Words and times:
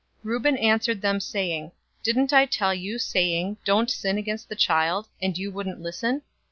042:022 0.23 0.23
Reuben 0.31 0.57
answered 0.57 1.01
them, 1.03 1.19
saying, 1.19 1.71
"Didn't 2.01 2.33
I 2.33 2.47
tell 2.47 2.73
you, 2.73 2.97
saying, 2.97 3.57
'Don't 3.63 3.91
sin 3.91 4.17
against 4.17 4.49
the 4.49 4.55
child,' 4.55 5.07
and 5.21 5.37
you 5.37 5.51
wouldn't 5.51 5.79
listen? 5.79 6.23